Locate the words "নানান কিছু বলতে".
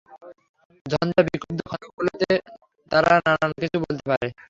3.25-4.03